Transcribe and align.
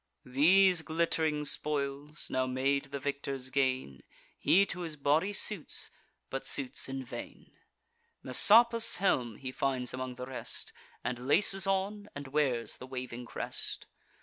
These 0.25 0.81
glitt'ring 0.81 1.45
spoils 1.45 2.31
(now 2.31 2.47
made 2.47 2.85
the 2.85 2.97
victor's 2.99 3.51
gain) 3.51 4.01
He 4.39 4.65
to 4.65 4.79
his 4.79 4.95
body 4.95 5.31
suits, 5.31 5.91
but 6.31 6.43
suits 6.43 6.89
in 6.89 7.03
vain: 7.05 7.51
Messapus' 8.23 8.97
helm 8.97 9.35
he 9.37 9.51
finds 9.51 9.93
among 9.93 10.15
the 10.15 10.25
rest, 10.25 10.73
And 11.03 11.27
laces 11.27 11.67
on, 11.67 12.07
and 12.15 12.29
wears 12.29 12.77
the 12.77 12.87
waving 12.87 13.27
crest. 13.27 13.85